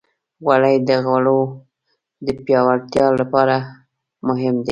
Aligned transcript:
غوړې 0.43 0.75
د 0.87 0.89
غړو 1.07 1.39
د 2.25 2.27
پیاوړتیا 2.43 3.05
لپاره 3.19 3.55
مهمې 4.27 4.53
دي. 4.57 4.59